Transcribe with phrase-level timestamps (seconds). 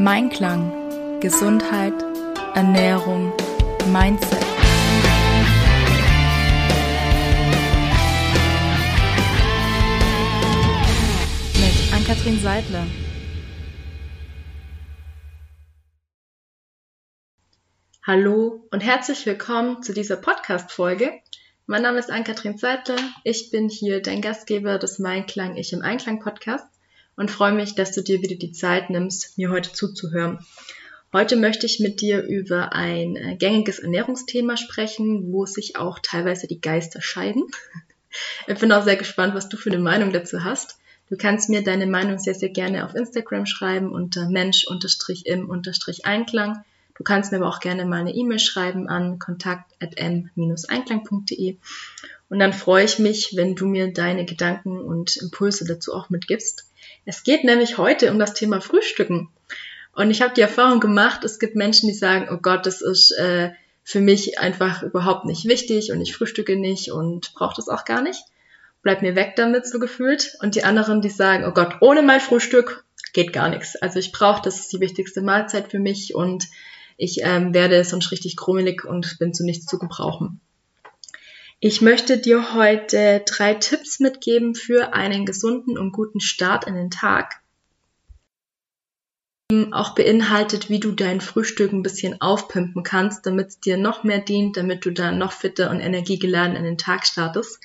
[0.00, 1.18] Mein Klang.
[1.18, 1.92] Gesundheit,
[2.54, 3.32] Ernährung,
[3.90, 4.38] Mindset.
[11.54, 12.86] Mit Ann-Kathrin Seidler.
[18.06, 21.10] Hallo und herzlich willkommen zu dieser Podcast-Folge.
[21.66, 23.00] Mein Name ist Ann-Kathrin Seidler.
[23.24, 26.68] Ich bin hier dein Gastgeber des Mein Klang Ich im Einklang Podcast
[27.18, 30.38] und freue mich, dass du dir wieder die Zeit nimmst, mir heute zuzuhören.
[31.12, 36.46] Heute möchte ich mit dir über ein äh, gängiges Ernährungsthema sprechen, wo sich auch teilweise
[36.46, 37.42] die Geister scheiden.
[38.46, 40.78] Ich bin auch sehr gespannt, was du für eine Meinung dazu hast.
[41.10, 46.64] Du kannst mir deine Meinung sehr, sehr gerne auf Instagram schreiben unter mensch-im-einklang.
[46.94, 51.58] Du kannst mir aber auch gerne mal eine E-Mail schreiben an kontakt.m-einklang.de.
[52.30, 56.67] Und dann freue ich mich, wenn du mir deine Gedanken und Impulse dazu auch mitgibst.
[57.08, 59.30] Es geht nämlich heute um das Thema Frühstücken.
[59.94, 63.12] Und ich habe die Erfahrung gemacht, es gibt Menschen, die sagen, oh Gott, das ist
[63.12, 67.86] äh, für mich einfach überhaupt nicht wichtig und ich frühstücke nicht und brauche das auch
[67.86, 68.20] gar nicht.
[68.82, 70.36] Bleib mir weg damit, so gefühlt.
[70.42, 73.74] Und die anderen, die sagen, oh Gott, ohne mein Frühstück geht gar nichts.
[73.76, 76.44] Also ich brauche, das ist die wichtigste Mahlzeit für mich und
[76.98, 80.42] ich ähm, werde sonst richtig krummelig und bin zu nichts zu gebrauchen.
[81.60, 86.90] Ich möchte dir heute drei Tipps mitgeben für einen gesunden und guten Start in den
[86.90, 87.40] Tag.
[89.72, 94.20] Auch beinhaltet, wie du dein Frühstück ein bisschen aufpimpen kannst, damit es dir noch mehr
[94.20, 97.58] dient, damit du dann noch fitter und energiegeladen in den Tag startest.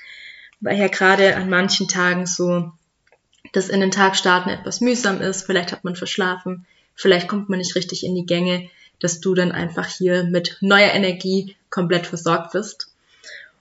[0.59, 2.71] Weil ja gerade an manchen Tagen so
[3.52, 7.59] das in den Tag starten etwas mühsam ist, vielleicht hat man verschlafen, vielleicht kommt man
[7.59, 12.53] nicht richtig in die Gänge, dass du dann einfach hier mit neuer Energie komplett versorgt
[12.53, 12.92] bist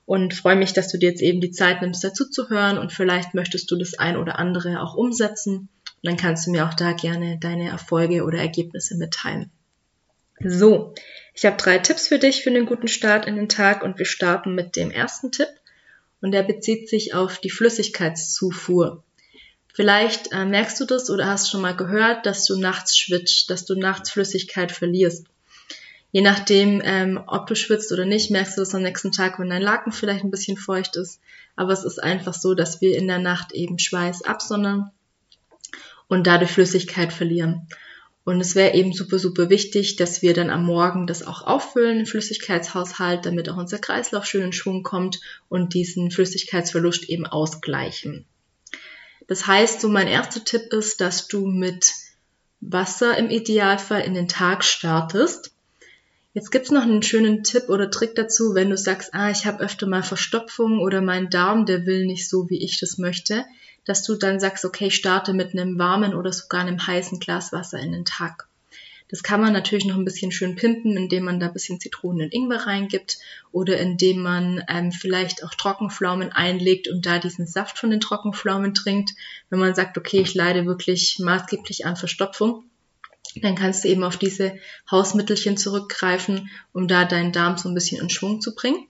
[0.04, 2.92] und freue mich, dass du dir jetzt eben die Zeit nimmst, dazu zu hören und
[2.92, 5.68] vielleicht möchtest du das ein oder andere auch umsetzen.
[6.02, 9.50] Und dann kannst du mir auch da gerne deine Erfolge oder Ergebnisse mitteilen.
[10.44, 10.94] So,
[11.34, 14.06] ich habe drei Tipps für dich für einen guten Start in den Tag und wir
[14.06, 15.48] starten mit dem ersten Tipp
[16.20, 19.04] und der bezieht sich auf die Flüssigkeitszufuhr.
[19.72, 23.64] Vielleicht äh, merkst du das oder hast schon mal gehört, dass du nachts schwitzt, dass
[23.64, 25.26] du nachts Flüssigkeit verlierst
[26.12, 29.50] je nachdem, ähm, ob du schwitzt oder nicht, merkst du das am nächsten Tag, wenn
[29.50, 31.20] dein Laken vielleicht ein bisschen feucht ist.
[31.56, 34.90] Aber es ist einfach so, dass wir in der Nacht eben Schweiß absondern
[36.08, 37.66] und dadurch Flüssigkeit verlieren.
[38.24, 41.96] Und es wäre eben super, super wichtig, dass wir dann am Morgen das auch auffüllen,
[41.96, 45.18] den Flüssigkeitshaushalt, damit auch unser Kreislauf schön in Schwung kommt
[45.48, 48.26] und diesen Flüssigkeitsverlust eben ausgleichen.
[49.26, 51.92] Das heißt, so mein erster Tipp ist, dass du mit
[52.60, 55.51] Wasser im Idealfall in den Tag startest.
[56.34, 59.62] Jetzt gibt's noch einen schönen Tipp oder Trick dazu, wenn du sagst, ah, ich habe
[59.62, 63.44] öfter mal Verstopfung oder mein Darm, der will nicht so, wie ich das möchte,
[63.84, 67.78] dass du dann sagst, okay, starte mit einem warmen oder sogar einem heißen Glas Wasser
[67.80, 68.48] in den Tag.
[69.08, 72.22] Das kann man natürlich noch ein bisschen schön pimpen, indem man da ein bisschen Zitronen
[72.22, 73.18] und Ingwer reingibt
[73.50, 78.72] oder indem man ähm, vielleicht auch Trockenpflaumen einlegt und da diesen Saft von den Trockenpflaumen
[78.72, 79.10] trinkt.
[79.50, 82.64] Wenn man sagt, okay, ich leide wirklich maßgeblich an Verstopfung,
[83.40, 84.58] dann kannst du eben auf diese
[84.90, 88.86] Hausmittelchen zurückgreifen, um da deinen Darm so ein bisschen in Schwung zu bringen.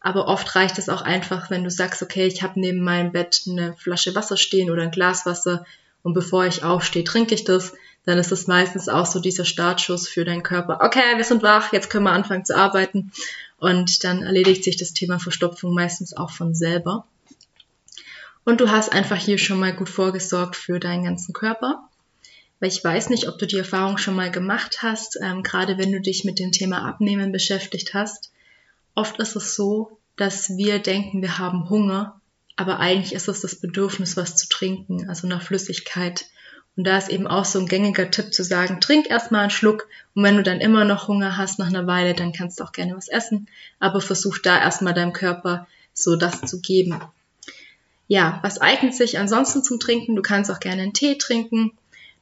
[0.00, 3.42] Aber oft reicht es auch einfach, wenn du sagst, okay, ich habe neben meinem Bett
[3.48, 5.64] eine Flasche Wasser stehen oder ein Glas Wasser
[6.02, 7.72] und bevor ich aufstehe, trinke ich das.
[8.04, 10.80] Dann ist es meistens auch so dieser Startschuss für deinen Körper.
[10.82, 13.12] Okay, wir sind wach, jetzt können wir anfangen zu arbeiten.
[13.56, 17.06] Und dann erledigt sich das Thema Verstopfung meistens auch von selber.
[18.44, 21.88] Und du hast einfach hier schon mal gut vorgesorgt für deinen ganzen Körper
[22.64, 25.92] weil ich weiß nicht, ob du die Erfahrung schon mal gemacht hast, ähm, gerade wenn
[25.92, 28.32] du dich mit dem Thema Abnehmen beschäftigt hast.
[28.94, 32.22] Oft ist es so, dass wir denken, wir haben Hunger,
[32.56, 36.24] aber eigentlich ist es das Bedürfnis, was zu trinken, also nach Flüssigkeit.
[36.74, 39.86] Und da ist eben auch so ein gängiger Tipp zu sagen, trink erstmal einen Schluck
[40.14, 42.72] und wenn du dann immer noch Hunger hast nach einer Weile, dann kannst du auch
[42.72, 43.46] gerne was essen,
[43.78, 46.98] aber versuch da erstmal deinem Körper so das zu geben.
[48.08, 50.16] Ja, was eignet sich ansonsten zum Trinken?
[50.16, 51.72] Du kannst auch gerne einen Tee trinken.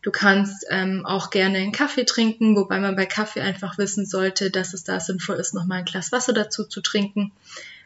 [0.02, 4.50] Du kannst ähm, auch gerne einen Kaffee trinken, wobei man bei Kaffee einfach wissen sollte,
[4.50, 7.30] dass es da sinnvoll ist, nochmal ein Glas Wasser dazu zu trinken,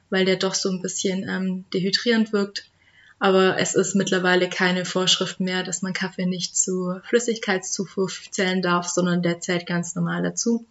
[0.08, 2.70] weil der doch so ein bisschen ähm, dehydrierend wirkt.
[3.18, 8.88] Aber es ist mittlerweile keine Vorschrift mehr, dass man Kaffee nicht zur Flüssigkeitszufuhr zählen darf,
[8.88, 10.66] sondern der zählt ganz normal dazu.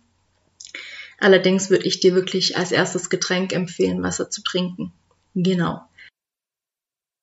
[1.20, 4.92] Allerdings würde ich dir wirklich als erstes Getränk empfehlen, Wasser zu trinken.
[5.34, 5.82] Genau.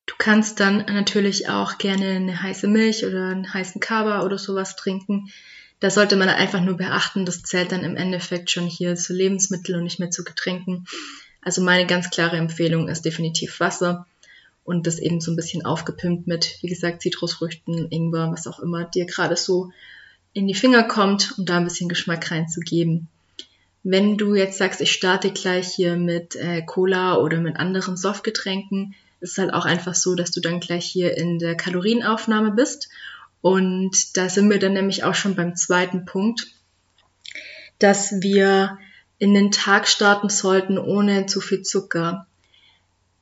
[0.06, 4.76] Du kannst dann natürlich auch gerne eine heiße Milch oder einen heißen Kaba oder sowas
[4.76, 5.30] trinken.
[5.80, 9.78] Da sollte man einfach nur beachten, das zählt dann im Endeffekt schon hier zu Lebensmitteln
[9.78, 10.86] und nicht mehr zu Getränken.
[11.40, 14.06] Also meine ganz klare Empfehlung ist definitiv Wasser
[14.64, 18.84] und das eben so ein bisschen aufgepimpt mit, wie gesagt, Zitrusfrüchten, Ingwer, was auch immer
[18.84, 19.72] dir gerade so
[20.32, 23.08] in die Finger kommt, um da ein bisschen Geschmack reinzugeben.
[23.82, 28.94] Wenn du jetzt sagst, ich starte gleich hier mit äh, Cola oder mit anderen Softgetränken,
[29.22, 32.88] ist halt auch einfach so, dass du dann gleich hier in der Kalorienaufnahme bist.
[33.40, 36.48] Und da sind wir dann nämlich auch schon beim zweiten Punkt,
[37.78, 38.78] dass wir
[39.18, 42.26] in den Tag starten sollten ohne zu viel Zucker.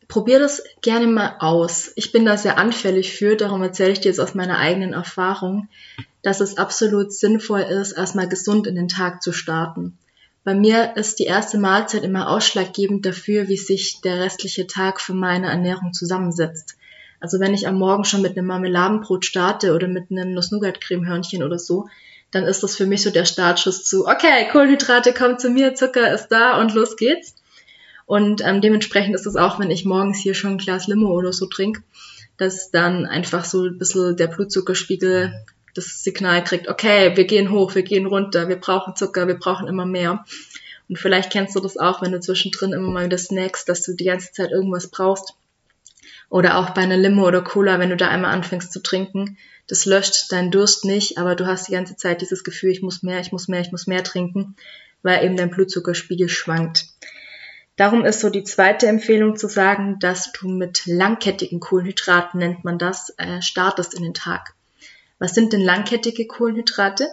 [0.08, 1.92] Probier das gerne mal aus.
[1.94, 5.68] Ich bin da sehr anfällig für, darum erzähle ich dir jetzt aus meiner eigenen Erfahrung,
[6.22, 9.96] dass es absolut sinnvoll ist, erstmal gesund in den Tag zu starten.
[10.50, 15.14] Bei mir ist die erste Mahlzeit immer ausschlaggebend dafür, wie sich der restliche Tag für
[15.14, 16.76] meine Ernährung zusammensetzt.
[17.20, 21.56] Also wenn ich am Morgen schon mit einem Marmeladenbrot starte oder mit einem Nuss-Nougat-Cremehörnchen oder
[21.56, 21.86] so,
[22.32, 26.12] dann ist das für mich so der Startschuss zu, okay, Kohlenhydrate kommen zu mir, Zucker
[26.12, 27.36] ist da und los geht's.
[28.04, 31.32] Und ähm, dementsprechend ist es auch, wenn ich morgens hier schon ein Glas Limo oder
[31.32, 31.84] so trinke,
[32.38, 35.32] dass dann einfach so ein bisschen der Blutzuckerspiegel
[35.74, 39.68] das Signal kriegt, okay, wir gehen hoch, wir gehen runter, wir brauchen Zucker, wir brauchen
[39.68, 40.24] immer mehr.
[40.88, 43.94] Und vielleicht kennst du das auch, wenn du zwischendrin immer mal wieder snackst, dass du
[43.94, 45.34] die ganze Zeit irgendwas brauchst.
[46.28, 49.36] Oder auch bei einer Limo oder Cola, wenn du da einmal anfängst zu trinken,
[49.66, 53.02] das löscht deinen Durst nicht, aber du hast die ganze Zeit dieses Gefühl, ich muss
[53.02, 54.56] mehr, ich muss mehr, ich muss mehr trinken,
[55.02, 56.86] weil eben dein Blutzuckerspiegel schwankt.
[57.76, 62.78] Darum ist so die zweite Empfehlung zu sagen, dass du mit langkettigen Kohlenhydraten, nennt man
[62.78, 64.54] das, äh, startest in den Tag.
[65.20, 67.06] Was sind denn langkettige Kohlenhydrate?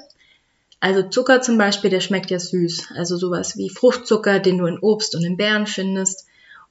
[0.80, 2.94] Also Zucker zum Beispiel, der schmeckt ja süß.
[2.95, 6.25] Also sowas wie Fruchtzucker, den du in Obst und in Beeren findest.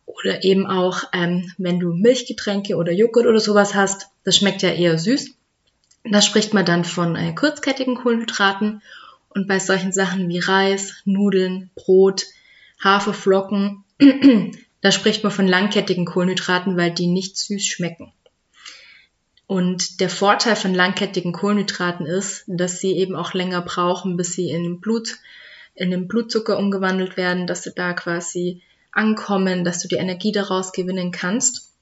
[0.06, 4.70] Oder eben auch, ähm, wenn du Milchgetränke oder Joghurt oder sowas hast, das schmeckt ja
[4.70, 5.32] eher süß.
[6.04, 8.82] Da spricht man dann von äh, kurzkettigen Kohlenhydraten.
[9.28, 12.24] Und bei solchen Sachen wie Reis, Nudeln, Brot,
[12.82, 13.84] Haferflocken,
[14.80, 18.12] da spricht man von langkettigen Kohlenhydraten, weil die nicht süß schmecken.
[19.46, 24.50] Und der Vorteil von langkettigen Kohlenhydraten ist, dass sie eben auch länger brauchen, bis sie
[24.50, 25.18] in den Blut,
[25.74, 30.72] in den Blutzucker umgewandelt werden, dass sie da quasi ankommen, dass du die Energie daraus
[30.72, 31.72] gewinnen kannst.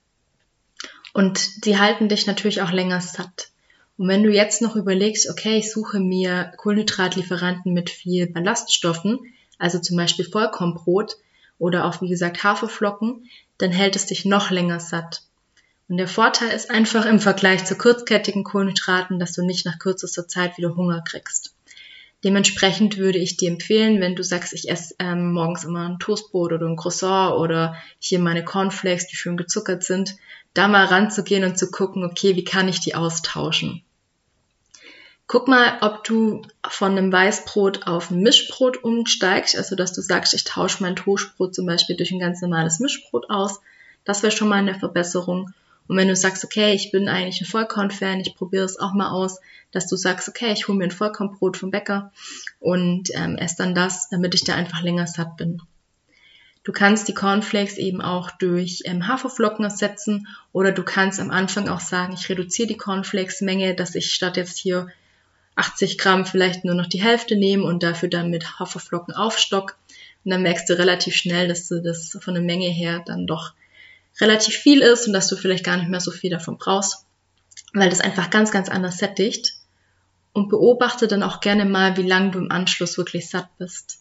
[1.14, 3.50] Und sie halten dich natürlich auch länger satt.
[3.96, 9.20] Und wenn du jetzt noch überlegst, okay, ich suche mir Kohlenhydratlieferanten mit viel Ballaststoffen,
[9.58, 11.16] also zum Beispiel Vollkornbrot
[11.58, 13.28] oder auch wie gesagt Haferflocken,
[13.58, 15.22] dann hält es dich noch länger satt.
[15.88, 20.26] Und der Vorteil ist einfach im Vergleich zu kurzkettigen Kohlenhydraten, dass du nicht nach kürzester
[20.26, 21.54] Zeit wieder Hunger kriegst.
[22.24, 26.52] Dementsprechend würde ich dir empfehlen, wenn du sagst, ich esse ähm, morgens immer ein Toastbrot
[26.52, 30.16] oder ein Croissant oder hier meine Cornflakes, die schön gezuckert sind,
[30.54, 33.82] da mal ranzugehen und zu gucken, okay, wie kann ich die austauschen?
[35.26, 40.32] Guck mal, ob du von einem Weißbrot auf ein Mischbrot umsteigst, also dass du sagst,
[40.32, 43.60] ich tausche mein Toastbrot zum Beispiel durch ein ganz normales Mischbrot aus.
[44.04, 45.52] Das wäre schon mal eine Verbesserung.
[45.86, 49.10] Und wenn du sagst, okay, ich bin eigentlich ein Vollkorn-Fan, ich probiere es auch mal
[49.10, 49.40] aus,
[49.70, 52.12] dass du sagst, okay, ich hole mir ein Vollkornbrot vom Bäcker
[52.60, 55.60] und ähm, esse dann das, damit ich da einfach länger satt bin.
[56.62, 61.68] Du kannst die Cornflakes eben auch durch ähm, Haferflocken ersetzen oder du kannst am Anfang
[61.68, 64.88] auch sagen, ich reduziere die Cornflakes-Menge, dass ich statt jetzt hier
[65.56, 69.76] 80 Gramm vielleicht nur noch die Hälfte nehme und dafür dann mit Haferflocken aufstock.
[70.24, 73.52] Und dann merkst du relativ schnell, dass du das von der Menge her dann doch
[74.20, 77.06] relativ viel ist und dass du vielleicht gar nicht mehr so viel davon brauchst,
[77.72, 79.54] weil das einfach ganz, ganz anders sättigt.
[80.32, 84.00] Und beobachte dann auch gerne mal, wie lange du im Anschluss wirklich satt bist.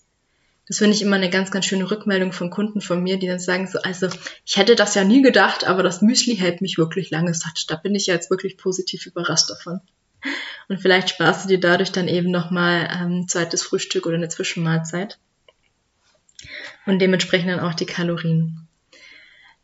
[0.68, 3.40] Das finde ich immer eine ganz, ganz schöne Rückmeldung von Kunden von mir, die dann
[3.40, 4.08] sagen so, also
[4.46, 7.66] ich hätte das ja nie gedacht, aber das Müsli hält mich wirklich lange satt.
[7.68, 9.82] Da bin ich jetzt wirklich positiv überrascht davon.
[10.70, 14.30] Und vielleicht sparst du dir dadurch dann eben nochmal ähm, ein zweites Frühstück oder eine
[14.30, 15.20] Zwischenmahlzeit.
[16.86, 18.63] Und dementsprechend dann auch die Kalorien.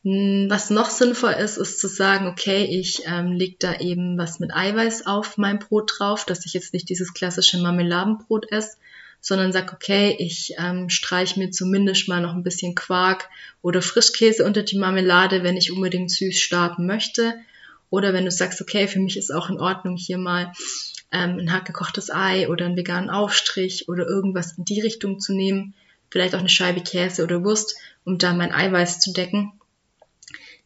[0.04, 4.40] Hm, was noch sinnvoll ist, ist zu sagen, okay, ich ähm, lege da eben was
[4.40, 8.78] mit Eiweiß auf mein Brot drauf, dass ich jetzt nicht dieses klassische Marmeladenbrot esse,
[9.20, 13.28] sondern sag, okay, ich ähm, streich mir zumindest mal noch ein bisschen Quark
[13.62, 17.34] oder Frischkäse unter die Marmelade, wenn ich unbedingt süß starten möchte.
[17.90, 20.54] Oder wenn du sagst, okay, für mich ist auch in Ordnung, hier mal
[21.12, 25.74] ähm, ein gekochtes Ei oder einen veganen Aufstrich oder irgendwas in die Richtung zu nehmen,
[26.10, 27.76] vielleicht auch eine Scheibe Käse oder Wurst,
[28.06, 29.59] um da mein Eiweiß zu decken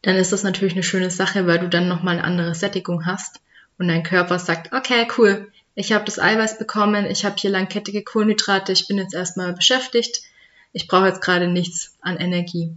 [0.04, 3.40] dann ist das natürlich eine schöne Sache, weil du dann nochmal eine andere Sättigung hast
[3.78, 8.04] und dein Körper sagt, okay, cool, ich habe das Eiweiß bekommen, ich habe hier langkettige
[8.04, 10.20] Kohlenhydrate, ich bin jetzt erstmal beschäftigt,
[10.74, 12.74] ich brauche jetzt gerade nichts an Energie.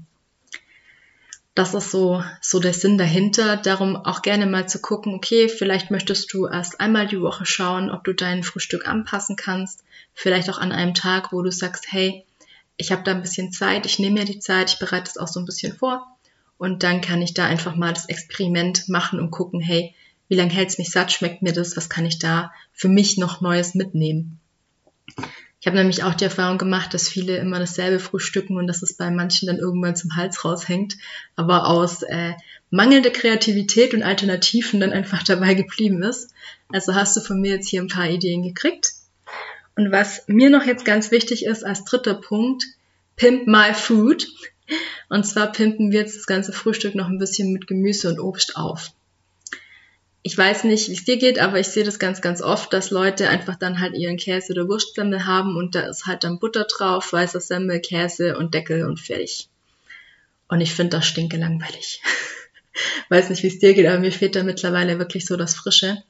[1.53, 3.57] Das ist so, so der Sinn dahinter.
[3.57, 7.89] Darum auch gerne mal zu gucken, okay, vielleicht möchtest du erst einmal die Woche schauen,
[7.89, 9.83] ob du dein Frühstück anpassen kannst.
[10.13, 12.25] Vielleicht auch an einem Tag, wo du sagst, hey,
[12.77, 15.27] ich habe da ein bisschen Zeit, ich nehme mir die Zeit, ich bereite es auch
[15.27, 16.16] so ein bisschen vor
[16.57, 19.93] und dann kann ich da einfach mal das Experiment machen und gucken, hey,
[20.27, 23.17] wie lange hält es mich satt, schmeckt mir das, was kann ich da für mich
[23.17, 24.39] noch Neues mitnehmen.
[25.59, 28.95] Ich habe nämlich auch die Erfahrung gemacht, dass viele immer dasselbe frühstücken und dass es
[28.95, 30.97] bei manchen dann irgendwann zum Hals raushängt,
[31.35, 32.33] aber aus äh,
[32.69, 36.31] mangelnder Kreativität und Alternativen dann einfach dabei geblieben ist.
[36.71, 38.93] Also hast du von mir jetzt hier ein paar Ideen gekriegt.
[39.75, 42.63] Und was mir noch jetzt ganz wichtig ist als dritter Punkt,
[43.15, 44.27] Pimp My Food.
[45.09, 48.55] Und zwar pimpen wir jetzt das ganze Frühstück noch ein bisschen mit Gemüse und Obst
[48.57, 48.91] auf
[50.27, 52.91] ich weiß nicht, wie es dir geht, aber ich sehe das ganz, ganz oft, dass
[52.91, 56.65] Leute einfach dann halt ihren Käse oder Wurstsemmel haben und da ist halt dann Butter
[56.65, 59.47] drauf, weißer Semmel, Käse und Deckel und fertig.
[60.49, 62.01] Und ich finde das stinke langweilig.
[63.09, 66.03] weiß nicht, wie es dir geht, aber mir fehlt da mittlerweile wirklich so das Frische.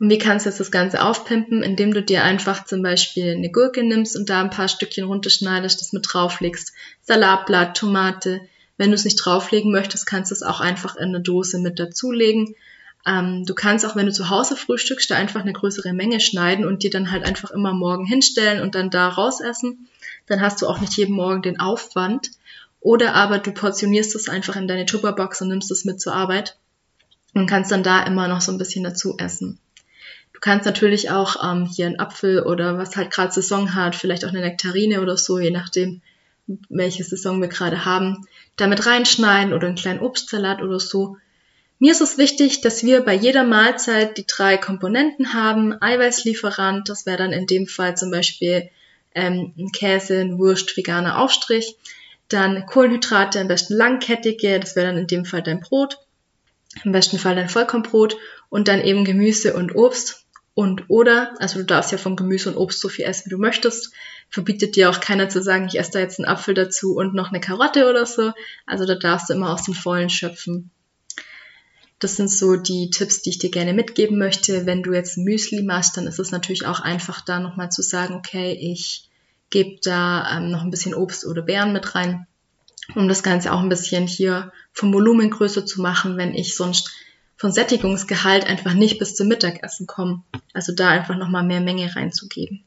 [0.00, 3.50] Und wie kannst du jetzt das Ganze aufpimpen, indem du dir einfach zum Beispiel eine
[3.52, 8.40] Gurke nimmst und da ein paar Stückchen runterschneidest, das mit drauflegst, Salatblatt, Tomate.
[8.78, 11.78] Wenn du es nicht drauflegen möchtest, kannst du es auch einfach in eine Dose mit
[11.78, 12.56] dazulegen
[13.06, 16.64] ähm, du kannst auch, wenn du zu Hause frühstückst, da einfach eine größere Menge schneiden
[16.66, 19.88] und dir dann halt einfach immer morgen hinstellen und dann da raus essen.
[20.26, 22.30] Dann hast du auch nicht jeden Morgen den Aufwand.
[22.80, 26.56] Oder aber du portionierst es einfach in deine Tupperbox und nimmst es mit zur Arbeit
[27.34, 29.58] und kannst dann da immer noch so ein bisschen dazu essen.
[30.40, 34.24] Du kannst natürlich auch ähm, hier einen Apfel oder was halt gerade Saison hat, vielleicht
[34.24, 36.00] auch eine Nektarine oder so, je nachdem,
[36.70, 41.18] welche Saison wir gerade haben, damit reinschneiden oder einen kleinen Obstsalat oder so.
[41.78, 45.74] Mir ist es wichtig, dass wir bei jeder Mahlzeit die drei Komponenten haben.
[45.78, 48.70] Eiweißlieferant, das wäre dann in dem Fall zum Beispiel
[49.14, 51.76] ähm, ein Käse, ein Wurst, veganer Aufstrich.
[52.30, 55.98] Dann Kohlenhydrate, am besten langkettige, das wäre dann in dem Fall dein Brot.
[56.84, 58.16] Im besten Fall dein Vollkornbrot
[58.48, 60.19] und dann eben Gemüse und Obst.
[60.60, 63.38] Und oder, also du darfst ja von Gemüse und Obst so viel essen, wie du
[63.38, 63.94] möchtest.
[64.28, 67.30] Verbietet dir auch keiner zu sagen, ich esse da jetzt einen Apfel dazu und noch
[67.30, 68.32] eine Karotte oder so.
[68.66, 70.70] Also da darfst du immer aus dem Vollen schöpfen.
[71.98, 74.66] Das sind so die Tipps, die ich dir gerne mitgeben möchte.
[74.66, 78.12] Wenn du jetzt Müsli machst, dann ist es natürlich auch einfach da nochmal zu sagen,
[78.12, 79.08] okay, ich
[79.48, 82.26] gebe da ähm, noch ein bisschen Obst oder Beeren mit rein,
[82.94, 86.90] um das Ganze auch ein bisschen hier vom Volumen größer zu machen, wenn ich sonst
[87.40, 90.22] von Sättigungsgehalt einfach nicht bis zum Mittagessen komme.
[90.52, 92.62] Also da einfach nochmal mehr Menge reinzugeben.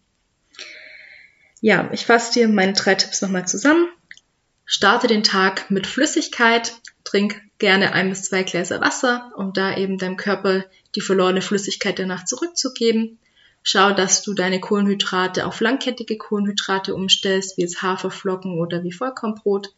[1.62, 3.88] Ja, ich fasse dir meine drei Tipps nochmal zusammen.
[4.66, 10.00] Starte den Tag mit Flüssigkeit, trink gerne ein bis zwei Gläser Wasser, um da eben
[10.00, 10.66] deinem Körper
[10.96, 13.20] die verlorene Flüssigkeit danach zurückzugeben.
[13.62, 19.72] Schau, dass du deine Kohlenhydrate auf langkettige Kohlenhydrate umstellst, wie jetzt Haferflocken oder wie Vollkornbrot.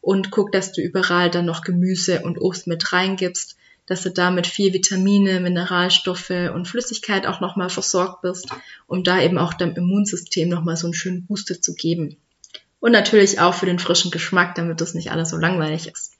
[0.00, 3.56] Und guck, dass du überall dann noch Gemüse und Obst mit reingibst,
[3.88, 8.48] dass du damit viel Vitamine, Mineralstoffe und Flüssigkeit auch nochmal versorgt bist,
[8.86, 12.16] um da eben auch deinem Immunsystem nochmal so einen schönen Booster zu geben.
[12.80, 16.12] Und natürlich auch für den frischen Geschmack, damit das nicht alles so langweilig ist.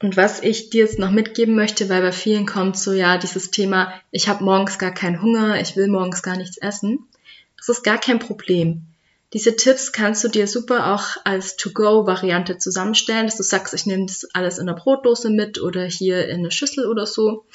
[0.00, 3.50] Und was ich dir jetzt noch mitgeben möchte, weil bei vielen kommt so ja dieses
[3.50, 7.06] Thema, ich habe morgens gar keinen Hunger, ich will morgens gar nichts essen.
[7.56, 8.82] Das ist gar kein Problem.
[9.32, 14.04] Diese Tipps kannst du dir super auch als To-Go-Variante zusammenstellen, dass du sagst, ich nehme
[14.06, 17.46] das alles in der Brotdose mit oder hier in eine Schüssel oder so.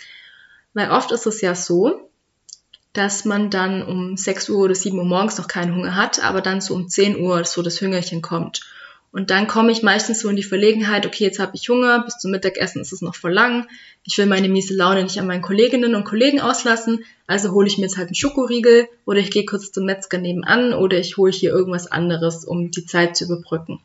[0.74, 2.10] Weil oft ist es ja so,
[2.93, 6.41] dass man dann um 6 Uhr oder 7 Uhr morgens noch keinen Hunger hat, aber
[6.41, 8.62] dann so um 10 Uhr so das Hüngerchen kommt.
[9.17, 12.19] Und dann komme ich meistens so in die Verlegenheit, okay, jetzt habe ich Hunger, bis
[12.19, 13.67] zum Mittagessen ist es noch voll lang.
[14.03, 17.79] Ich will meine miese Laune nicht an meinen Kolleginnen und Kollegen auslassen, also hole ich
[17.79, 21.31] mir jetzt halt einen Schokoriegel oder ich gehe kurz zum Metzger nebenan oder ich hole
[21.31, 23.79] hier irgendwas anderes, um die Zeit zu überbrücken.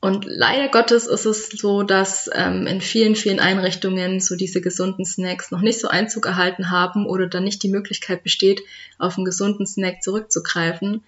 [0.00, 5.04] Und leider Gottes ist es so, dass ähm, in vielen, vielen Einrichtungen so diese gesunden
[5.04, 8.62] Snacks noch nicht so Einzug erhalten haben oder dann nicht die Möglichkeit besteht,
[8.98, 11.02] auf einen gesunden Snack zurückzugreifen.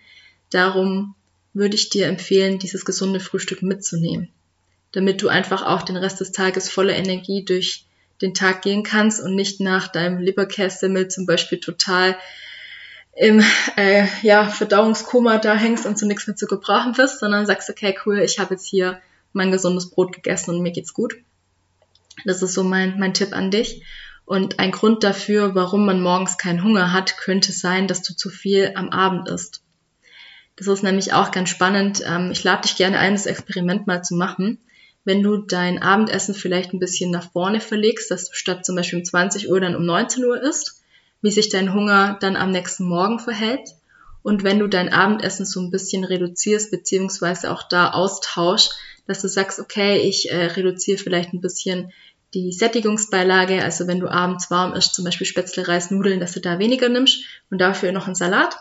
[0.50, 1.14] Darum
[1.52, 4.28] würde ich dir empfehlen, dieses gesunde Frühstück mitzunehmen,
[4.92, 7.85] damit du einfach auch den Rest des Tages voller Energie durch
[8.23, 12.16] den Tag gehen kannst und nicht nach deinem Leberkässemmel zum Beispiel total
[13.16, 13.42] im
[13.76, 17.97] äh, ja, Verdauungskoma da hängst und zu nichts mehr zu gebrauchen wirst, sondern sagst, okay,
[18.07, 19.00] cool, ich habe jetzt hier
[19.33, 21.16] mein gesundes Brot gegessen und mir geht's gut.
[22.25, 23.83] Das ist so mein, mein Tipp an dich.
[24.25, 28.30] Und ein Grund dafür, warum man morgens keinen Hunger hat, könnte sein, dass du zu
[28.30, 29.62] viel am Abend isst.
[30.61, 32.02] Das ist nämlich auch ganz spannend.
[32.07, 34.59] Ähm, ich lade dich gerne ein, das Experiment mal zu machen.
[35.07, 38.99] Wenn du dein Abendessen vielleicht ein bisschen nach vorne verlegst, dass du statt zum Beispiel
[38.99, 40.83] um 20 Uhr dann um 19 Uhr isst,
[41.23, 43.71] wie sich dein Hunger dann am nächsten Morgen verhält.
[44.23, 48.76] Und wenn du dein Abendessen so ein bisschen reduzierst, beziehungsweise auch da austauschst,
[49.07, 51.90] dass du sagst, okay, ich äh, reduziere vielleicht ein bisschen
[52.35, 56.40] die Sättigungsbeilage, also wenn du abends warm isst, zum Beispiel Spätzle, Reis, Nudeln, dass du
[56.40, 58.59] da weniger nimmst und dafür noch einen Salat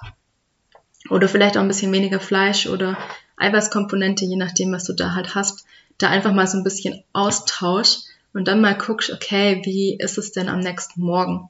[1.09, 2.97] oder vielleicht auch ein bisschen weniger Fleisch oder
[3.37, 5.65] Eiweißkomponente, je nachdem, was du da halt hast,
[5.97, 7.99] da einfach mal so ein bisschen Austausch
[8.33, 11.49] und dann mal guckst, okay, wie ist es denn am nächsten Morgen?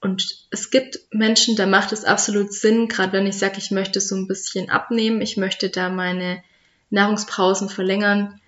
[0.00, 4.00] Und es gibt Menschen, da macht es absolut Sinn, gerade wenn ich sage, ich möchte
[4.02, 6.42] so ein bisschen abnehmen, ich möchte da meine
[6.90, 8.40] Nahrungspausen verlängern,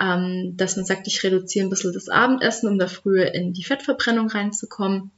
[0.00, 3.64] ähm, dass man sagt, ich reduziere ein bisschen das Abendessen, um da früher in die
[3.64, 5.10] Fettverbrennung reinzukommen.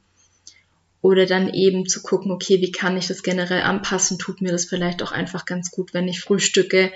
[1.05, 4.19] Oder dann eben zu gucken, okay, wie kann ich das generell anpassen?
[4.19, 6.93] Tut mir das vielleicht auch einfach ganz gut, wenn ich frühstücke,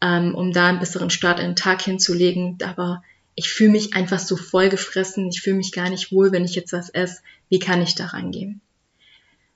[0.00, 2.56] ähm, um da einen besseren Start in den Tag hinzulegen.
[2.64, 3.02] Aber
[3.34, 6.72] ich fühle mich einfach so vollgefressen, ich fühle mich gar nicht wohl, wenn ich jetzt
[6.72, 7.20] was esse.
[7.50, 8.62] Wie kann ich da rangehen?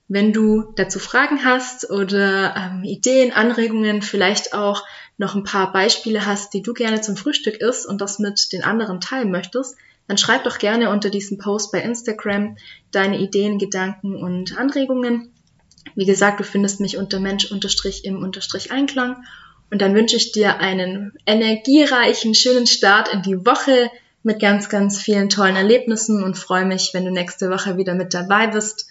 [0.06, 4.84] Wenn du dazu Fragen hast oder ähm, Ideen, Anregungen, vielleicht auch
[5.16, 8.64] noch ein paar Beispiele hast, die du gerne zum Frühstück isst und das mit den
[8.64, 12.56] anderen teilen möchtest, dann schreib doch gerne unter diesem Post bei Instagram
[12.90, 15.30] deine Ideen, Gedanken und Anregungen.
[15.94, 19.24] Wie gesagt, du findest mich unter Mensch-im-Einklang
[19.70, 23.90] und dann wünsche ich dir einen energiereichen, schönen Start in die Woche
[24.22, 28.14] mit ganz, ganz vielen tollen Erlebnissen und freue mich, wenn du nächste Woche wieder mit
[28.14, 28.88] dabei bist.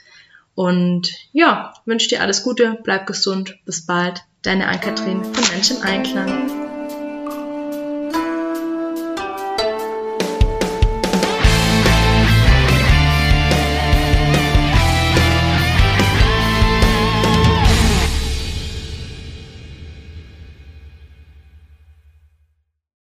[0.55, 4.23] Und ja, wünsche dir alles Gute, bleib gesund, bis bald.
[4.43, 6.66] Deine Ann-Kathrin von Mensch im Einklang.